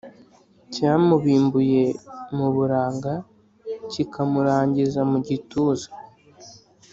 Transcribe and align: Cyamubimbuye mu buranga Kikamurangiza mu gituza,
Cyamubimbuye 0.73 1.83
mu 2.35 2.47
buranga 2.55 3.13
Kikamurangiza 3.91 5.01
mu 5.11 5.17
gituza, 5.27 5.89